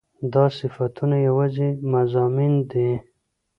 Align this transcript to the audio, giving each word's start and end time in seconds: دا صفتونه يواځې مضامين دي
دا 0.33 0.45
صفتونه 0.59 1.17
يواځې 1.27 1.67
مضامين 1.93 2.53
دي 2.71 2.89